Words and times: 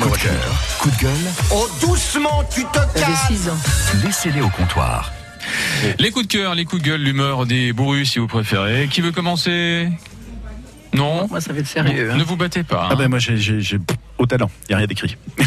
Coup 0.00 0.10
de 0.10 0.16
cœur, 0.16 0.62
coup 0.80 0.90
de 0.90 0.96
gueule. 0.96 1.12
Oh, 1.52 1.68
doucement, 1.80 2.42
tu 2.52 2.64
te 2.64 2.78
casses 2.98 3.30
Laissez-les 4.04 4.40
au 4.40 4.48
comptoir. 4.48 5.12
Les 6.00 6.10
coups 6.10 6.26
de 6.26 6.32
cœur, 6.32 6.54
les 6.56 6.64
coups 6.64 6.82
de 6.82 6.88
gueule, 6.88 7.00
l'humeur 7.00 7.46
des 7.46 7.72
bourrus 7.72 8.10
si 8.10 8.18
vous 8.18 8.26
préférez. 8.26 8.88
Qui 8.90 9.00
veut 9.02 9.12
commencer? 9.12 9.88
Non? 10.92 11.28
Moi, 11.28 11.40
ça 11.40 11.52
va 11.52 11.60
être 11.60 11.68
sérieux. 11.68 12.12
Ne 12.14 12.24
vous 12.24 12.36
battez 12.36 12.64
pas. 12.64 12.88
Ah 12.90 12.92
hein. 12.92 12.96
ben 12.96 13.08
moi 13.08 13.18
j'ai- 13.20 13.38
au 14.18 14.26
talent, 14.26 14.50
il 14.64 14.70
n'y 14.70 14.74
a 14.74 14.78
rien 14.78 14.86
d'écrit. 14.86 15.16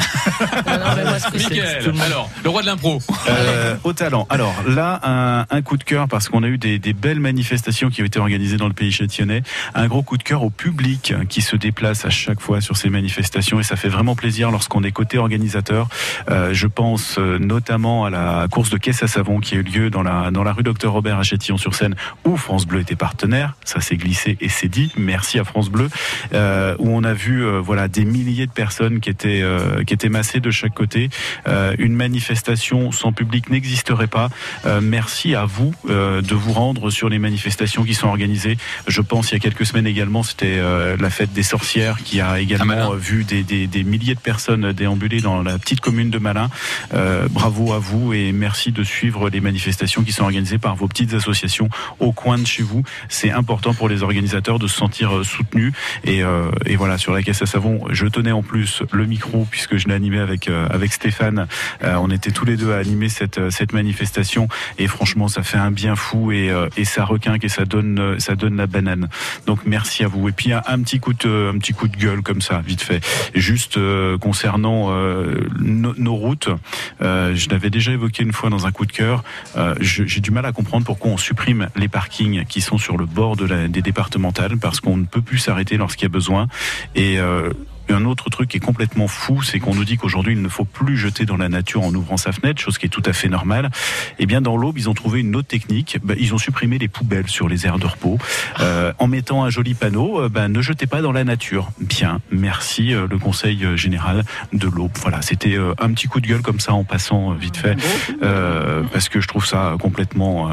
Mickaël, 1.34 1.94
alors, 2.06 2.30
le 2.44 2.50
roi 2.50 2.62
de 2.62 2.68
l'impro. 2.68 3.00
Euh, 3.30 3.76
au 3.84 3.94
talent. 3.94 4.28
Alors 4.30 4.54
là, 4.68 5.00
un, 5.04 5.46
un 5.50 5.62
coup 5.62 5.78
de 5.78 5.84
cœur 5.84 6.08
parce 6.08 6.30
qu'on 6.30 6.44
a 6.44 6.48
eu 6.48 6.58
des, 6.58 6.80
des 6.80 6.94
belles 6.94 7.20
manifestations 7.20 7.90
qui 7.90 8.02
ont 8.02 8.06
été 8.06 8.20
organisées 8.20 8.58
dans 8.58 8.68
le 8.68 8.74
pays 8.74 8.92
châtillonnais. 8.92 9.44
Un 9.74 9.88
gros 9.88 10.04
coup 10.04 10.18
de 10.18 10.24
cœur 10.24 10.44
au 10.44 10.50
public 10.50 11.14
qui 11.30 11.42
se 11.42 11.56
déplace 11.56 12.06
à 12.06 12.10
chaque 12.10 12.40
fois 12.40 12.62
sur 12.62 12.78
ces 12.78 12.90
manifestations 12.90 13.60
et 13.60 13.64
ça 13.64 13.76
fait 13.76 13.90
vraiment 13.90 14.16
plaisir 14.16 14.52
lorsqu'on 14.52 14.84
est 14.84 14.92
côté 14.92 15.18
organisateur. 15.18 15.88
Euh, 16.30 16.54
je 16.54 16.68
pense 16.68 17.18
euh, 17.18 17.38
notamment 17.40 18.06
à 18.06 18.10
la 18.10 18.48
course 18.50 18.70
de 18.70 18.78
caisse 18.78 19.04
à 19.04 19.08
savon 19.08 19.40
qui 19.40 19.56
a 19.56 19.58
eu 19.60 19.64
lieu 19.64 19.90
dans 19.90 20.04
la 20.04 20.32
dans 20.32 20.44
la 20.44 20.54
rue 20.54 20.64
Docteur 20.64 20.92
Robert 20.92 21.20
à 21.20 21.24
Châtillon-sur-Seine 21.24 21.96
où 22.26 22.36
France 22.38 22.66
Bleu 22.66 22.82
était 22.82 22.96
partenaire. 22.96 23.56
Ça 23.64 23.80
s'est 23.80 23.98
glissé 23.98 24.38
et 24.42 24.50
c'est 24.50 24.68
dit. 24.68 24.92
Merci 24.98 25.40
à 25.40 25.44
France 25.44 25.70
Bleu 25.70 25.90
euh, 26.34 26.76
où 26.80 26.90
on 26.90 27.04
a 27.04 27.14
vu 27.14 27.46
euh, 27.46 27.60
voilà 27.60 27.88
des 27.88 28.06
milliers 28.06 28.48
de 28.48 28.52
personnes 28.58 29.00
qui 29.00 29.10
étaient 29.10 29.42
euh, 29.44 29.84
qui 29.86 29.94
étaient 29.94 30.10
massées 30.20 30.40
de 30.42 30.52
chaque 30.52 30.74
côté. 30.74 31.10
Euh, 31.48 31.76
une 31.78 31.94
manifestation 31.94 32.92
sans 32.92 33.12
public 33.14 33.50
n'existerait 33.50 34.08
pas. 34.20 34.30
Euh, 34.66 34.82
merci 34.82 35.36
à 35.36 35.46
vous 35.46 35.72
de 35.88 36.36
vous 36.44 36.54
rendre 36.54 36.90
sur 36.90 37.08
les 37.14 37.20
manifestations 37.20 37.84
qui 37.84 37.94
sont 37.94 38.08
organisées. 38.08 38.58
Je 38.88 39.02
pense 39.02 39.30
il 39.32 39.36
y 39.36 39.38
a 39.38 39.40
quelques 39.40 39.66
semaines 39.70 39.88
également, 39.88 40.24
c'était 40.24 40.60
la 41.06 41.10
fête 41.10 41.32
des 41.34 41.44
sorcières 41.44 41.98
qui 42.04 42.20
a 42.22 42.40
également 42.40 42.92
vu 42.96 43.24
des, 43.24 43.44
des- 43.44 43.68
des 43.68 43.84
milliers 43.84 44.16
de 44.16 44.20
personnes 44.34 44.72
déambuler 44.74 45.20
dans 45.22 45.44
la 45.44 45.58
petite 45.60 45.82
commune 45.82 46.10
de 46.10 46.18
Malin. 46.18 46.50
Bravo 47.30 47.74
à 47.74 47.80
vous 47.80 48.14
et 48.14 48.32
merci 48.32 48.72
de 48.72 48.84
suivre 48.84 49.30
les 49.30 49.42
manifestations 49.42 50.04
qui 50.04 50.12
sont 50.12 50.24
organisées 50.24 50.58
par 50.58 50.76
vos 50.76 50.88
petites 50.88 51.14
associations 51.14 51.70
au 52.00 52.12
coin 52.12 52.38
de 52.38 52.48
chez 52.48 52.64
vous. 52.64 52.84
C'est 53.10 53.32
important 53.32 53.74
pour 53.74 53.88
les 53.90 54.02
organisateurs 54.04 54.58
de 54.60 54.68
se 54.68 54.76
sentir 54.76 55.24
soutenus. 55.24 55.74
Et, 56.04 56.24
euh, 56.24 56.50
et 56.66 56.76
voilà, 56.76 56.98
sur 56.98 57.14
la 57.14 57.22
caisse 57.22 57.42
à 57.42 57.46
savon, 57.46 57.74
je 57.92 58.06
tenais 58.08 58.32
en 58.32 58.42
plus 58.48 58.82
le 58.92 59.06
micro 59.06 59.46
puisque 59.50 59.78
je 59.78 59.88
l'ai 59.88 59.94
animé 59.94 60.20
avec, 60.20 60.48
euh, 60.48 60.68
avec 60.70 60.94
Stéphane. 60.94 61.48
Euh, 61.84 61.96
on 61.96 62.10
était 62.10 62.32
tous 62.32 62.46
les 62.46 62.56
deux 62.56 62.72
à 62.72 62.78
animer 62.78 63.10
cette, 63.10 63.38
euh, 63.38 63.50
cette 63.52 63.74
manifestation 63.74 64.48
et 64.80 64.88
franchement, 64.88 65.28
ça 65.28 65.44
fait 65.44 65.58
un 65.58 65.70
bien 65.70 65.96
fou 65.96 66.32
et, 66.32 66.52
et 66.78 66.86
ça 66.86 67.04
requinque 67.04 67.44
et 67.44 67.50
ça 67.50 67.66
donne, 67.66 68.20
ça 68.20 68.36
donne 68.36 68.56
la 68.56 68.68
banane. 68.68 69.10
Donc 69.46 69.60
merci 69.66 70.04
à 70.04 70.08
vous. 70.08 70.30
Et 70.30 70.32
puis 70.32 70.54
un, 70.54 70.62
petit 70.82 71.00
coup 71.00 71.14
de, 71.14 71.52
un 71.54 71.58
petit 71.60 71.74
coup 71.74 71.88
de 71.88 71.98
gueule 71.98 72.22
comme 72.22 72.42
ça, 72.42 72.62
vite 72.66 72.82
fait. 72.82 73.04
Juste 73.36 73.78
concernant 74.20 74.92
nos, 75.60 76.16
routes, 76.16 76.50
je 77.02 77.50
l'avais 77.50 77.70
déjà 77.70 77.92
évoqué 77.92 78.24
une 78.24 78.32
fois 78.32 78.50
dans 78.50 78.66
un 78.66 78.72
coup 78.72 78.86
de 78.86 78.92
cœur. 78.92 79.24
J'ai 79.80 80.22
du 80.22 80.32
mal 80.32 80.46
à 80.46 80.54
comprendre 80.54 80.86
pourquoi 80.86 81.12
on 81.12 81.18
supprime 81.18 81.68
les 81.76 81.90
parkings 81.90 82.46
qui 82.46 82.62
sont 82.62 82.78
sur 82.78 82.98
le 82.98 83.06
bord 83.06 83.36
de 83.36 83.46
la, 83.46 83.68
des 83.68 83.82
départementales 83.82 84.58
parce 84.58 84.80
qu'on 84.80 84.98
ne 84.98 85.06
peut 85.06 85.22
plus 85.22 85.40
s'arrêter 85.40 85.78
lorsqu'il 85.78 86.04
y 86.04 86.06
a 86.06 86.10
besoin. 86.10 86.48
Et 86.96 87.20
un 87.90 88.06
autre 88.06 88.30
truc 88.30 88.50
qui 88.50 88.58
est 88.58 88.62
complètement 88.62 89.08
fou, 89.08 89.42
c'est 89.42 89.60
qu'on 89.60 89.76
nous 89.76 89.86
dit 89.86 89.98
qu'aujourd'hui 89.98 90.34
il 90.34 90.42
ne 90.42 90.50
faut 90.50 90.66
plus 90.66 90.98
jeter 90.98 91.26
dans 91.26 91.38
la 91.38 91.50
nature 91.50 91.84
en 91.84 91.94
ouvrant 91.94 92.18
sa 92.18 92.32
fenêtre, 92.32 92.62
chose 92.62 92.78
qui 92.78 92.86
est 92.86 92.90
tout 92.90 93.04
à 93.06 93.14
fait 93.14 93.30
normale. 93.30 93.70
Et 94.20 94.26
bien 94.26 94.42
dans 94.42 94.58
l'Aube, 94.58 94.78
ils 94.78 94.90
ont 94.90 94.94
trouvé 94.94 95.22
une 95.22 95.36
autre 95.36 95.48
technique. 95.48 95.98
Ben, 96.04 96.16
ils 96.20 96.34
ont 96.34 96.38
supprimé 96.38 96.78
les 96.78 96.88
poubelles 96.88 97.28
sur 97.28 97.48
les 97.48 97.66
aires 97.66 97.80
de 97.80 97.86
repos 97.86 98.18
euh, 98.60 98.94
en 99.00 99.08
mettant 99.08 99.44
un 99.44 99.50
joli 99.50 99.74
panneau. 99.74 100.28
ben, 100.30 100.48
ne 100.50 100.62
jetez 100.62 100.88
pas 100.88 101.02
dans 101.02 101.12
la 101.12 101.24
nature. 101.24 101.72
Bien, 101.80 102.22
merci 102.32 102.94
euh, 102.94 103.08
le 103.10 103.18
Conseil 103.18 103.64
euh, 103.64 103.78
général 103.78 104.24
de 104.54 104.68
l'Aube. 104.68 104.92
Voilà, 105.02 105.22
c'était 105.22 105.58
un 105.80 105.94
petit 105.94 106.08
coup 106.08 106.20
de 106.20 106.28
gueule 106.28 106.42
comme 106.42 106.60
ça 106.60 106.74
en 106.74 106.84
passant 106.84 107.32
vite 107.32 107.58
fait, 107.58 107.76
euh, 108.22 108.84
parce 108.92 109.10
que 109.10 109.22
je 109.22 109.28
trouve 109.28 109.46
ça 109.46 109.76
complètement 109.80 110.50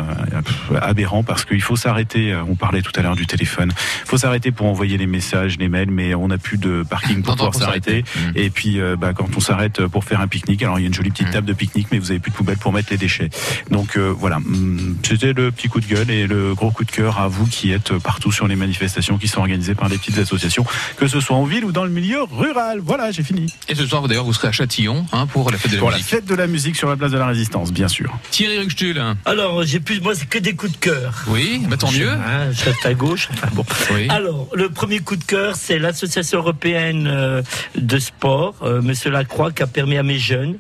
aberrant. 0.81 1.23
Parce 1.23 1.45
qu'il 1.45 1.63
faut 1.63 1.77
s'arrêter. 1.77 2.35
On 2.48 2.55
parlait 2.55 2.83
tout 2.83 2.92
à 2.97 3.03
l'heure 3.03 3.17
du 3.17 3.27
téléphone. 3.27 3.73
Il 4.05 4.08
faut 4.08 4.19
s'arrêter 4.19 4.51
pour 4.51 4.67
envoyer 4.67 4.97
les 4.97 5.07
messages, 5.07 5.58
les 5.58 5.69
mails, 5.69 5.91
mais 5.91 6.14
on 6.14 6.29
n'a 6.29 6.39
plus 6.39 6.58
de 6.58 6.85
parking 6.89 7.23
pour 7.24 7.35
D'endroit 7.36 7.51
pouvoir 7.51 7.73
pour 7.73 7.83
s'arrêter. 7.83 8.05
s'arrêter. 8.14 8.45
Et 8.45 8.51
puis, 8.51 8.80
euh, 8.80 8.96
bah, 8.96 9.12
quand 9.14 9.29
on 9.36 9.40
s'arrête 9.40 9.86
pour 9.86 10.05
faire 10.05 10.20
un 10.20 10.29
pique-nique, 10.29 10.62
alors 10.62 10.79
il 10.79 10.83
y 10.83 10.85
a 10.85 10.89
une 10.89 10.95
jolie 10.95 11.11
petite 11.11 11.29
Mm. 11.29 11.33
table 11.33 11.46
de 11.46 11.52
pique-nique, 11.52 11.89
mais 11.90 11.98
vous 11.98 12.11
avez 12.11 12.20
plus 12.20 12.30
de 12.30 12.36
poubelle 12.36 12.58
pour 12.58 12.73
mettre 12.73 12.89
les 12.90 12.96
déchets. 12.98 13.30
Donc 13.70 13.96
euh, 13.96 14.12
voilà, 14.17 14.36
Hum, 14.36 14.96
c'était 15.02 15.33
le 15.33 15.51
petit 15.51 15.68
coup 15.68 15.80
de 15.80 15.86
gueule 15.86 16.11
et 16.11 16.27
le 16.27 16.55
gros 16.55 16.70
coup 16.70 16.84
de 16.84 16.90
cœur 16.90 17.18
à 17.18 17.29
vous 17.29 17.46
qui 17.46 17.73
êtes 17.73 17.96
partout 17.98 18.30
sur 18.33 18.46
les 18.48 18.57
manifestations 18.57 19.17
qui 19.18 19.29
sont 19.29 19.40
organisées 19.40 19.74
par 19.74 19.89
les 19.89 19.96
petites 19.98 20.18
associations, 20.18 20.64
que 20.96 21.07
ce 21.08 21.20
soit 21.20 21.36
en 21.36 21.45
ville 21.45 21.64
ou 21.64 21.73
dans 21.73 21.84
le 21.84 21.90
milieu 21.90 22.23
rural. 22.24 22.80
Voilà, 22.83 23.11
j'ai 23.11 23.23
fini. 23.23 23.46
Et 23.68 23.74
ce 23.74 23.86
soir, 23.86 24.07
d'ailleurs, 24.08 24.24
vous 24.24 24.33
serez 24.33 24.48
à 24.48 24.52
Châtillon 24.52 25.07
hein, 25.13 25.27
pour 25.27 25.51
la 25.51 25.57
fête 25.58 25.70
de 25.70 25.77
la 25.77 25.80
Pour 25.80 25.90
la 25.90 25.96
musique. 25.96 26.11
fête 26.11 26.27
de 26.27 26.34
la 26.34 26.46
musique 26.46 26.77
sur 26.77 26.89
la 26.89 26.96
place 26.96 27.13
de 27.13 27.18
la 27.18 27.27
Résistance, 27.27 27.73
bien 27.73 27.89
sûr. 27.89 28.13
Thierry 28.30 28.58
Ruxtul. 28.58 29.02
Alors, 29.24 29.63
j'ai 29.64 29.80
plus, 29.80 30.01
moi, 30.01 30.14
c'est 30.14 30.29
que 30.29 30.39
des 30.39 30.55
coups 30.55 30.73
de 30.73 30.77
cœur. 30.79 31.24
Oui, 31.29 31.63
bah, 31.68 31.77
tant 31.77 31.90
mieux. 31.92 32.11
Hein, 32.11 32.51
je 32.52 32.64
reste 32.64 32.84
à 32.84 32.95
gauche. 32.95 33.29
Enfin, 33.33 33.48
bon. 33.52 33.64
Oui. 33.95 34.07
Alors, 34.11 34.48
le 34.55 34.68
premier 34.68 35.01
coup 35.01 35.17
de 35.17 35.24
cœur, 35.24 35.57
c'est 35.57 35.79
l'Association 35.79 36.39
européenne 36.40 37.07
euh, 37.14 37.42
de 37.77 37.98
sport, 37.98 38.57
euh, 38.63 38.83
Monsieur 38.83 39.11
Lacroix, 39.11 39.52
qui 39.52 39.63
a 39.63 39.67
permis 39.67 39.97
à 39.97 40.02
mes 40.02 40.19
jeunes 40.19 40.58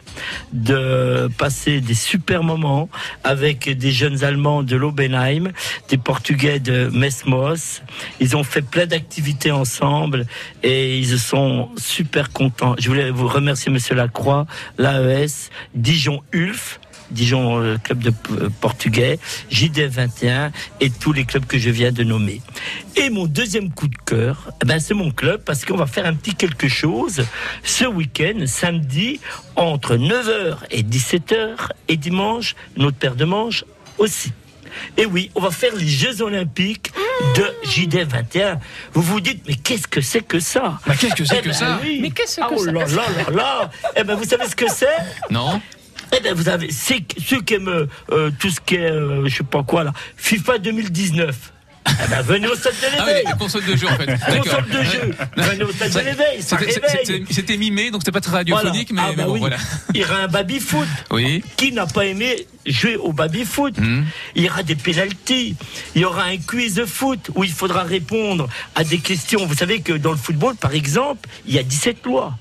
de 0.52 1.28
passer 1.38 1.80
des 1.80 1.94
super 1.94 2.42
moments 2.42 2.88
avec 3.22 3.68
des 3.68 3.90
jeunes 3.90 4.24
Allemands 4.24 4.62
de 4.62 4.76
l'Obenheim, 4.76 5.52
des 5.88 5.98
Portugais 5.98 6.60
de 6.60 6.88
Mesmos. 6.92 7.82
Ils 8.20 8.36
ont 8.36 8.44
fait 8.44 8.62
plein 8.62 8.86
d'activités 8.86 9.50
ensemble 9.50 10.26
et 10.62 10.98
ils 10.98 11.18
sont 11.18 11.70
super 11.76 12.30
contents. 12.30 12.74
Je 12.78 12.88
voulais 12.88 13.10
vous 13.10 13.28
remercier, 13.28 13.70
Monsieur 13.70 13.94
Lacroix, 13.94 14.46
l'AES, 14.78 15.50
Dijon 15.74 16.22
Ulf. 16.32 16.80
Dijon 17.14 17.62
euh, 17.62 17.78
club 17.78 18.00
de 18.00 18.12
euh, 18.32 18.48
portugais, 18.60 19.18
JD 19.50 19.88
21 19.88 20.52
et 20.80 20.90
tous 20.90 21.12
les 21.12 21.24
clubs 21.24 21.46
que 21.46 21.58
je 21.58 21.70
viens 21.70 21.92
de 21.92 22.02
nommer. 22.04 22.42
Et 22.96 23.08
mon 23.10 23.26
deuxième 23.26 23.70
coup 23.70 23.88
de 23.88 23.96
cœur, 24.04 24.50
eh 24.62 24.66
ben 24.66 24.78
c'est 24.80 24.94
mon 24.94 25.10
club 25.10 25.42
parce 25.44 25.64
qu'on 25.64 25.76
va 25.76 25.86
faire 25.86 26.06
un 26.06 26.14
petit 26.14 26.34
quelque 26.34 26.68
chose 26.68 27.24
ce 27.62 27.84
week-end, 27.84 28.44
samedi, 28.46 29.20
entre 29.56 29.96
9h 29.96 30.56
et 30.70 30.82
17h 30.82 31.70
et 31.88 31.96
dimanche, 31.96 32.54
notre 32.76 32.96
paire 32.98 33.14
de 33.16 33.24
manches 33.24 33.64
aussi. 33.98 34.32
Et 34.96 35.06
oui, 35.06 35.30
on 35.36 35.40
va 35.40 35.52
faire 35.52 35.72
les 35.76 35.86
Jeux 35.86 36.20
Olympiques 36.20 36.90
de 37.36 37.44
JD 37.62 38.08
21. 38.08 38.58
Vous 38.92 39.02
vous 39.02 39.20
dites, 39.20 39.44
mais 39.46 39.54
qu'est-ce 39.54 39.86
que 39.86 40.00
c'est 40.00 40.22
que 40.22 40.40
ça? 40.40 40.80
Bah, 40.84 40.94
qu'est-ce 40.98 41.14
que 41.14 41.24
c'est 41.24 41.36
Eh 41.38 41.42
que 41.42 41.48
ben 41.50 41.52
ça? 41.54 41.78
oui. 41.80 42.00
Mais 42.02 42.10
qu'est-ce 42.10 42.40
Ah, 42.40 42.48
que 42.50 42.54
oh 42.56 42.64
c'est 42.64 42.72
là 42.72 42.84
là 42.86 43.02
là 43.28 43.30
là 43.30 43.70
Eh 43.96 44.02
ben 44.02 44.16
vous 44.16 44.24
savez 44.24 44.48
ce 44.48 44.56
que 44.56 44.68
c'est? 44.68 44.88
Non 45.30 45.60
eh 46.16 46.20
ben 46.20 46.34
vous 46.34 46.48
avez 46.48 46.70
ceux 46.70 47.40
qui 47.42 47.54
aiment 47.54 47.86
euh, 48.12 48.30
tout 48.38 48.50
ce 48.50 48.60
qui 48.60 48.76
est 48.76 48.90
euh, 48.90 49.26
je 49.26 49.36
sais 49.36 49.44
pas 49.44 49.62
quoi 49.62 49.84
là 49.84 49.92
FIFA 50.16 50.58
2019. 50.58 51.50
Eh 51.86 52.08
ben 52.08 52.22
venez 52.22 52.48
au 52.48 52.54
stade 52.54 52.72
de 52.72 52.86
Ah 52.98 53.04
oui, 53.06 53.12
l'éveil. 53.18 53.38
consoles 53.38 53.64
de 53.66 53.76
jeu 53.76 53.86
en 53.86 53.96
fait. 53.96 54.06
Console 54.40 54.64
de 54.68 54.82
jeu. 54.84 55.14
Venez 55.36 55.64
au 55.64 55.70
stade 55.72 55.92
de 55.92 55.98
l'éveil, 55.98 56.42
C'était- 57.30 57.56
mimé, 57.58 57.90
donc 57.90 58.00
c'était 58.00 58.10
pas 58.12 58.22
très 58.22 58.30
Voilà. 58.30 58.46
radiophonique, 58.56 58.90
mais, 58.92 59.02
Ah 59.04 59.08
mais 59.10 59.16
bah 59.16 59.24
bon, 59.24 59.32
oui. 59.34 59.40
voilà. 59.40 59.58
Il 59.92 60.00
y 60.00 60.04
aura 60.04 60.16
un 60.20 60.28
baby 60.28 60.60
foot. 60.60 60.88
Oui. 61.10 61.44
Qui 61.58 61.72
n'a 61.72 61.84
pas 61.86 62.06
aimé 62.06 62.46
jouer 62.64 62.96
au 62.96 63.12
baby 63.12 63.44
foot 63.44 63.78
Hmm. 63.78 64.04
Il 64.34 64.44
y 64.44 64.48
aura 64.48 64.62
des 64.62 64.76
pénalties. 64.76 65.56
Il 65.94 66.00
y 66.00 66.04
aura 66.06 66.24
un 66.24 66.38
quiz 66.38 66.72
de 66.74 66.86
foot 66.86 67.30
où 67.34 67.44
il 67.44 67.52
faudra 67.52 67.82
répondre 67.82 68.48
à 68.74 68.82
des 68.82 68.98
questions. 68.98 69.44
Vous 69.44 69.54
savez 69.54 69.80
que 69.82 69.92
dans 69.92 70.12
le 70.12 70.16
football, 70.16 70.56
par 70.56 70.72
exemple, 70.72 71.28
il 71.46 71.54
y 71.54 71.58
a 71.58 71.62
17 71.62 72.06
lois. 72.06 72.32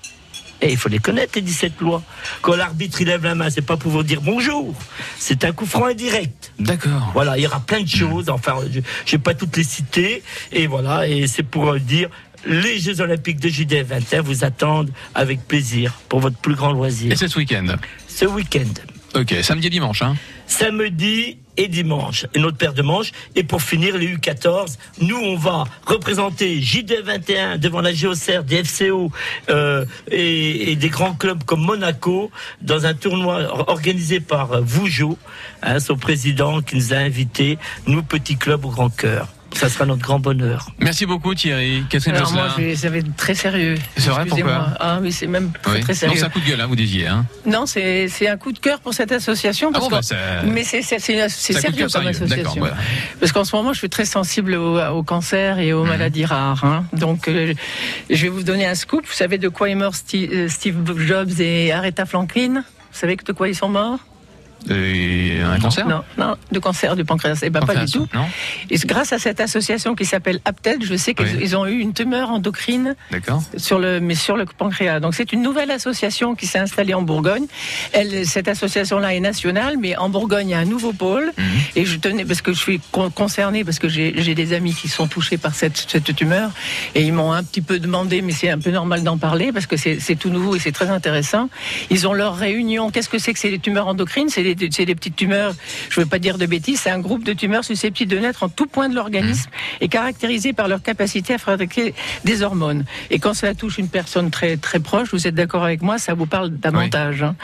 Et 0.64 0.72
il 0.72 0.78
faut 0.78 0.90
les 0.90 1.00
connaître, 1.00 1.34
les 1.36 1.42
17 1.42 1.82
lois. 1.82 2.02
Quand 2.42 2.56
l'arbitre 2.56 3.02
il 3.02 3.08
lève 3.08 3.24
la 3.24 3.36
main, 3.36 3.50
c'est 3.50 3.62
pas 3.62 3.76
pour 3.76 3.92
vous 3.92 4.04
dire 4.04 4.22
bonjour. 4.22 4.74
C'est 5.18 5.44
un 5.44 5.52
coup 5.52 5.66
franc 5.66 5.86
indirect. 5.86 6.54
D'accord. 6.58 7.12
Voilà, 7.14 7.38
il 7.38 7.44
y 7.44 7.48
aura 7.48 7.60
plein 7.60 7.82
de 7.82 7.88
choses. 7.88 8.30
Enfin, 8.30 8.56
je 9.06 9.12
vais 9.12 9.18
pas 9.22 9.34
toutes 9.34 9.58
les 9.58 9.64
citer. 9.64 10.24
Et 10.52 10.68
voilà, 10.68 11.08
et 11.08 11.28
c'est 11.28 11.44
pour 11.44 11.70
euh, 11.74 11.80
dire. 11.80 12.10
Les 12.46 12.78
Jeux 12.78 13.00
Olympiques 13.00 13.40
de 13.40 13.48
JD 13.48 13.86
21 13.86 14.22
vous 14.22 14.44
attendent 14.44 14.92
avec 15.16 15.48
plaisir 15.48 15.94
pour 16.10 16.20
votre 16.20 16.36
plus 16.38 16.56
grand 16.56 16.74
loisir. 16.74 17.10
Et 17.12 17.16
c'est 17.16 17.30
ce 17.30 17.38
week-end. 17.40 17.66
Ce 18.08 18.26
week-end, 18.26 18.68
Ok, 19.16 19.34
samedi 19.44 19.68
et 19.68 19.70
dimanche. 19.70 20.02
Hein. 20.02 20.16
samedi 20.48 21.38
et 21.58 21.68
dimanche, 21.68 22.26
notre 22.36 22.58
paire 22.58 22.74
de 22.74 22.82
manches. 22.82 23.12
Et 23.36 23.44
pour 23.44 23.62
finir, 23.62 23.98
les 23.98 24.16
U14, 24.16 24.78
nous, 25.02 25.18
on 25.18 25.36
va 25.36 25.66
représenter 25.86 26.60
JD21 26.60 27.58
devant 27.58 27.82
la 27.82 27.94
Géocère, 27.94 28.44
des 28.44 28.64
FCO 28.64 29.12
euh, 29.50 29.86
et, 30.10 30.76
des 30.76 30.90
grands 30.90 31.14
clubs 31.14 31.44
comme 31.44 31.62
Monaco 31.62 32.32
dans 32.62 32.86
un 32.86 32.94
tournoi 32.94 33.70
organisé 33.70 34.20
par 34.20 34.62
Vougeot, 34.62 35.18
hein, 35.62 35.80
son 35.80 35.96
président 35.96 36.62
qui 36.62 36.76
nous 36.76 36.94
a 36.94 36.98
invités, 36.98 37.58
nous, 37.88 38.04
petits 38.04 38.38
clubs 38.38 38.66
au 38.66 38.70
grand 38.70 38.90
cœur. 38.90 39.28
Ça 39.56 39.70
sera 39.70 39.86
notre 39.86 40.02
grand 40.02 40.20
bonheur. 40.20 40.68
Merci 40.80 41.06
beaucoup 41.06 41.34
Thierry. 41.36 41.84
Catherine 41.90 42.16
Alors 42.16 42.32
moi, 42.34 42.48
Josselin. 42.50 42.68
vais- 42.68 42.76
ça 42.76 42.90
va 42.90 42.98
être 42.98 43.16
très 43.16 43.36
sérieux. 43.36 43.76
C'est 43.98 44.10
vrai, 44.10 44.24
Excusez-moi. 44.24 44.54
pourquoi 44.70 44.78
Ah 44.80 45.00
oui, 45.02 45.12
c'est 45.12 45.28
même 45.28 45.52
Oui. 45.68 45.80
très 45.82 45.94
Non, 45.94 46.00
sérieux. 46.00 46.16
c'est 46.20 46.26
un 46.26 46.30
coup 46.30 46.40
de 46.40 46.46
gueule, 46.46 46.62
hein, 46.62 46.66
vous 46.68 46.76
disiez. 46.76 47.08
Hein. 47.08 47.26
Non, 47.46 47.66
c'est 47.66 48.10
un 48.28 48.38
coup 48.38 48.52
de 48.52 48.60
cœur 48.60 48.80
pour 48.80 48.94
cette 48.94 49.12
association. 49.12 49.70
Ah 49.70 49.74
Parce 49.80 49.86
bon, 49.90 49.96
bah, 49.96 50.02
ça- 50.02 50.16
mais 50.46 50.64
c'est 50.64 50.82
sérieux 50.82 51.28
comme 51.28 51.90
sérieux. 51.90 52.10
Association. 52.10 52.60
voilà. 52.60 52.76
Parce 53.20 53.32
qu'en 53.32 53.44
ce 53.46 53.56
moment, 53.56 53.74
je 53.74 53.80
suis 53.80 53.90
très 53.90 54.06
sensible 54.06 54.56
au, 54.56 54.80
au 54.80 55.04
cancer 55.04 55.60
et 55.60 55.72
Mhm. 55.74 55.80
aux 55.80 55.86
maladies 55.86 56.26
rares. 56.26 56.64
hein. 56.64 56.86
Donc, 56.94 57.28
euh, 57.28 57.54
je 58.10 58.22
vais 58.24 58.30
vous 58.30 58.44
donner 58.44 58.66
un 58.66 58.76
scoop. 58.76 59.06
Vous 59.06 59.14
savez 59.14 59.38
de 59.38 59.50
quoi 59.50 59.70
est 59.70 59.76
mort 59.76 59.96
Steve, 59.96 60.30
euh, 60.34 60.48
Steve 60.50 60.76
Jobs 61.06 61.40
et 61.40 61.72
Aretha 61.72 62.06
Franklin? 62.06 62.64
Vous 62.92 63.00
savez 63.00 63.16
de 63.16 63.32
quoi 63.32 63.48
ils 63.50 63.56
sont 63.56 63.70
morts? 63.70 64.00
Un 64.70 65.60
cancer? 65.60 65.88
Non, 65.88 66.04
non, 66.18 66.36
de 66.52 66.60
cancer 66.60 66.96
du 66.96 67.06
pancréas. 67.06 67.40
Eh 67.44 67.50
ben, 67.50 67.62
pas 67.62 67.76
du 67.76 67.92
tout. 67.92 68.08
Non 68.14 68.26
Et 68.70 68.78
grâce 68.86 69.14
à 69.14 69.20
cette 69.20 69.40
association 69.40 69.96
qui 69.96 70.06
s'appelle 70.06 70.40
APTED, 70.46 70.84
je 70.84 70.96
sais 70.96 71.14
qu'ils 71.14 71.38
Oui. 71.38 71.56
ont 71.56 71.66
eu 71.66 71.80
une 71.80 71.94
tumeur 71.94 72.30
endocrine 72.32 72.96
sur 73.58 73.80
le, 73.80 74.00
mais 74.00 74.16
sur 74.16 74.36
le 74.38 74.46
pancréas. 74.46 75.00
Donc 75.00 75.14
c'est 75.16 75.34
une 75.34 75.42
nouvelle 75.42 75.72
association 75.72 76.36
qui 76.36 76.48
s'est 76.48 76.60
installée 76.60 76.94
en 76.94 77.02
Bourgogne. 77.02 77.46
Elle, 77.92 78.26
cette 78.26 78.48
association-là 78.48 79.14
est 79.16 79.20
nationale, 79.20 79.76
mais 79.80 79.96
en 79.98 80.10
Bourgogne, 80.10 80.50
il 80.50 80.52
y 80.52 80.56
a 80.56 80.60
un 80.60 80.66
nouveau 80.66 80.94
pôle. 80.94 81.32
Mhm. 81.38 81.44
Et 81.76 81.86
je 81.86 81.98
tenais, 81.98 82.26
parce 82.26 82.42
que 82.42 82.54
je 82.54 82.60
suis 82.60 82.80
con- 82.92 83.10
concernée, 83.10 83.64
parce 83.64 83.80
que 83.80 83.88
j'ai 83.90 84.12
des 84.36 84.54
amis 84.54 84.74
qui 84.74 84.88
sont 84.88 85.08
touchés 85.08 85.38
par 85.38 85.54
cette, 85.56 85.78
cette 85.88 86.16
tumeur, 86.16 86.52
et 86.96 87.04
ils 87.04 87.14
m'ont 87.14 87.32
un 87.34 87.44
petit 87.44 87.62
peu 87.62 87.80
demandé, 87.80 88.22
mais 88.22 88.32
c'est 88.32 88.50
un 88.50 88.60
peu 88.60 88.72
normal 88.72 89.04
d'en 89.04 89.18
parler, 89.18 89.52
parce 89.52 89.66
que 89.66 89.78
c'est 89.78 90.16
tout 90.16 90.30
nouveau 90.30 90.56
et 90.56 90.60
c'est 90.60 90.72
très 90.72 90.90
intéressant. 90.90 91.50
Ils 91.90 92.08
ont 92.08 92.14
leur 92.14 92.36
réunion. 92.36 92.90
Qu'est-ce 92.92 93.10
que 93.10 93.18
c'est 93.18 93.34
que 93.34 93.40
c'est 93.40 93.50
des 93.52 93.60
tumeurs 93.60 93.88
endocrines? 93.88 94.30
C'est 94.30 94.53
des, 94.56 94.70
c'est 94.72 94.86
des 94.86 94.96
petites 94.96 95.16
tumeurs, 95.16 95.54
je 95.90 96.00
ne 96.00 96.06
veux 96.06 96.10
pas 96.10 96.20
dire 96.20 96.38
de 96.38 96.46
bêtises, 96.46 96.82
c'est 96.82 96.90
un 96.90 97.00
groupe 97.00 97.24
de 97.24 97.34
tumeurs 97.34 97.64
susceptibles 97.64 98.12
de 98.12 98.18
naître 98.20 98.44
en 98.44 98.50
tout 98.50 98.66
point 98.68 98.90
de 98.90 98.96
l'organisme 98.96 99.50
et 99.82 99.88
caractérisées 99.88 100.54
par 100.54 100.68
leur 100.68 100.82
capacité 100.82 101.34
à 101.36 101.38
fabriquer 101.38 101.94
des 102.24 102.42
hormones. 102.42 102.86
Et 103.10 103.20
quand 103.20 103.34
cela 103.34 103.54
touche 103.56 103.78
une 103.78 103.90
personne 103.90 104.32
très, 104.32 104.58
très 104.58 104.80
proche, 104.80 105.10
vous 105.12 105.28
êtes 105.28 105.36
d'accord 105.36 105.64
avec 105.64 105.82
moi, 105.82 105.98
ça 105.98 106.14
vous 106.14 106.26
parle 106.26 106.50
davantage. 106.52 107.24
hein. 107.24 107.36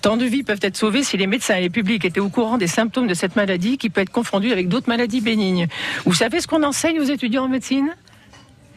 Tant 0.00 0.16
de 0.16 0.24
vies 0.24 0.42
peuvent 0.42 0.60
être 0.62 0.76
sauvées 0.76 1.02
si 1.02 1.16
les 1.16 1.26
médecins 1.26 1.56
et 1.56 1.62
les 1.62 1.70
publics 1.70 2.04
étaient 2.04 2.20
au 2.20 2.28
courant 2.28 2.58
des 2.58 2.66
symptômes 2.66 3.06
de 3.06 3.14
cette 3.14 3.36
maladie 3.36 3.78
qui 3.78 3.90
peut 3.90 4.00
être 4.00 4.10
confondue 4.10 4.52
avec 4.52 4.68
d'autres 4.68 4.88
maladies 4.88 5.20
bénignes. 5.20 5.68
Vous 6.04 6.14
savez 6.14 6.40
ce 6.40 6.46
qu'on 6.46 6.62
enseigne 6.62 7.00
aux 7.00 7.04
étudiants 7.04 7.44
en 7.44 7.48
médecine? 7.48 7.94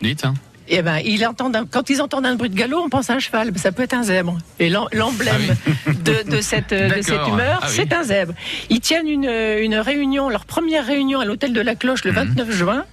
Dites. 0.02 0.26
Hein. 0.26 0.34
Eh 0.68 0.82
ben, 0.82 0.98
ils 1.04 1.26
entendent 1.26 1.56
un- 1.56 1.66
quand 1.66 1.90
ils 1.90 2.02
entendent 2.02 2.26
un 2.26 2.36
bruit 2.36 2.50
de 2.50 2.56
galop, 2.56 2.82
on 2.84 2.90
pense 2.90 3.10
à 3.10 3.14
un 3.14 3.20
cheval. 3.20 3.52
Ça 3.58 3.72
peut 3.72 3.84
être 3.84 3.94
un 3.94 4.04
zèbre. 4.04 4.38
Et 4.60 4.70
l'em- 4.70 4.88
l'emblème 4.94 5.56
de, 5.88 6.30
de 6.30 6.42
cette, 6.42 6.72
de 6.74 7.02
cette 7.02 7.28
humeur, 7.28 7.60
Ah 7.62 7.68
oui. 7.68 7.74
c'est 7.76 7.94
un 7.94 8.04
zèbre. 8.04 8.34
Ils 8.70 8.80
tiennent 8.80 9.08
une, 9.08 9.26
une 9.26 9.76
réunion, 9.76 10.30
leur 10.30 10.46
première 10.46 10.86
réunion 10.86 11.20
à 11.20 11.26
l'hôtel 11.26 11.54
de 11.54 11.62
la 11.62 11.76
Cloche 11.76 12.04
Mhm. 12.06 12.12
le 12.12 12.16
29 12.16 12.52
juin. 12.52 12.86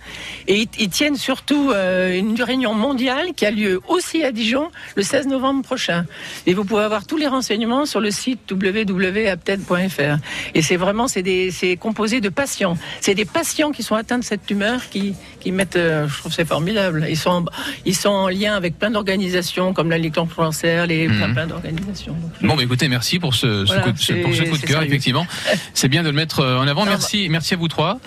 Et 0.48 0.62
ils, 0.62 0.68
ils 0.78 0.88
tiennent 0.88 1.16
surtout 1.16 1.70
euh, 1.70 2.16
une 2.18 2.40
réunion 2.42 2.74
mondiale 2.74 3.28
qui 3.36 3.46
a 3.46 3.50
lieu 3.50 3.80
aussi 3.88 4.24
à 4.24 4.32
Dijon 4.32 4.70
le 4.96 5.02
16 5.02 5.26
novembre 5.28 5.62
prochain. 5.62 6.04
Et 6.46 6.54
vous 6.54 6.64
pouvez 6.64 6.82
avoir 6.82 7.06
tous 7.06 7.16
les 7.16 7.26
renseignements 7.28 7.86
sur 7.86 8.00
le 8.00 8.10
site 8.10 8.40
www.apted.fr. 8.50 10.16
Et 10.54 10.62
c'est 10.62 10.76
vraiment, 10.76 11.06
c'est 11.08 11.76
composé 11.78 12.20
de 12.20 12.28
patients. 12.28 12.76
C'est 13.00 13.14
des 13.14 13.24
patients 13.24 13.70
qui 13.72 13.82
sont 13.82 13.94
atteints 13.94 14.18
de 14.18 14.24
cette 14.24 14.44
tumeur 14.46 14.88
qui, 14.90 15.14
qui 15.40 15.52
mettent, 15.52 15.76
euh, 15.76 16.08
je 16.08 16.18
trouve 16.18 16.32
c'est 16.32 16.44
formidable. 16.46 17.06
Ils 17.08 17.16
sont, 17.16 17.44
ils 17.86 17.94
sont 17.96 18.08
en 18.10 18.28
lien 18.28 18.54
avec 18.54 18.78
plein 18.78 18.90
d'organisations 18.90 19.72
comme 19.72 19.90
la 19.90 19.98
Ligue 19.98 20.14
contre 20.14 20.30
le 20.38 20.44
cancer, 20.46 20.86
les, 20.86 21.06
plein, 21.08 21.28
Mhm. 21.28 21.34
plein 21.34 21.46
d'organisations. 21.46 22.12
Donc, 22.12 22.30
Bon, 22.50 22.56
bah, 22.56 22.62
écoutez, 22.62 22.88
merci 22.88 23.18
pour 23.18 23.34
ce, 23.34 23.64
ce 23.64 23.66
Voilà, 23.66 23.82
coup 23.82 23.92
de, 23.92 23.98
ce- 23.98 24.12
pour 24.14 24.32
ce 24.32 24.38
c'est- 24.38 24.44
coup 24.48 24.56
de 24.56 24.60
c'est 24.60 24.66
cœur, 24.66 24.76
sérieux. 24.78 24.86
effectivement. 24.88 25.26
C'est 25.74 25.88
bien 25.88 26.02
de 26.02 26.08
le 26.08 26.14
mettre 26.14 26.40
euh, 26.40 26.58
en 26.58 26.66
avant. 26.68 26.84
Non, 26.84 26.90
Merci, 26.92 27.28
merci 27.30 27.54
à 27.54 27.56
vous 27.56 27.68
trois. 27.68 27.98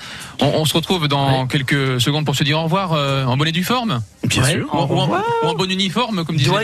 On, 0.41 0.47
on 0.47 0.65
se 0.65 0.73
retrouve 0.73 1.07
dans 1.07 1.47
quelques 1.47 1.99
secondes 2.01 2.25
pour 2.25 2.35
se 2.35 2.43
dire 2.43 2.59
au 2.59 2.63
revoir 2.63 2.93
euh, 2.93 3.25
en 3.25 3.35
bonnet 3.37 3.51
du 3.51 3.63
forme. 3.63 4.01
Bien 4.23 4.43
Ouais. 4.43 4.51
sûr. 4.53 4.67
Ou, 4.73 4.77
en- 4.77 4.87
ou 4.87 4.93
en, 4.99 5.03
revoir. 5.03 5.23
ou 5.43 5.47
en 5.47 5.53
bon 5.55 5.69
uniforme, 5.69 6.23
comme 6.25 6.35
disait. 6.37 6.49